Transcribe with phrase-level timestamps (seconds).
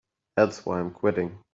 [0.35, 1.43] That's why I'm quitting.